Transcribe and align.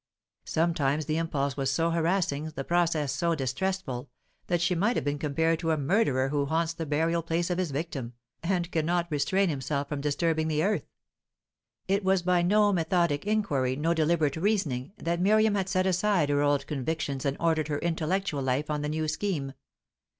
Sometimes 0.45 1.05
the 1.05 1.17
impulse 1.17 1.55
was 1.55 1.69
so 1.69 1.91
harassing, 1.91 2.45
the 2.55 2.63
process 2.63 3.13
so 3.13 3.35
distressful, 3.35 4.09
that 4.47 4.59
she 4.59 4.73
might 4.73 4.95
have 4.95 5.05
been 5.05 5.19
compared 5.19 5.59
to 5.59 5.69
a 5.69 5.77
murderer 5.77 6.29
who 6.29 6.47
haunts 6.47 6.73
the 6.73 6.87
burial 6.87 7.21
place 7.21 7.51
of 7.51 7.59
his 7.59 7.69
victim, 7.69 8.13
and 8.41 8.71
cannot 8.71 9.11
restrain 9.11 9.47
himself 9.49 9.87
from 9.89 10.01
disturbing 10.01 10.47
the 10.47 10.63
earth. 10.63 10.87
It 11.87 12.03
was 12.03 12.23
by 12.23 12.41
no 12.41 12.73
methodic 12.73 13.27
inquiry, 13.27 13.75
no 13.75 13.93
deliberate 13.93 14.37
reasoning, 14.37 14.91
that 14.97 15.21
Miriam 15.21 15.53
had 15.53 15.69
set 15.69 15.85
aside 15.85 16.29
her 16.29 16.41
old 16.41 16.65
convictions 16.65 17.23
and 17.23 17.37
ordered 17.39 17.67
her 17.67 17.77
intellectual 17.77 18.41
life 18.41 18.71
on 18.71 18.81
the 18.81 18.89
new 18.89 19.07
scheme. 19.07 19.53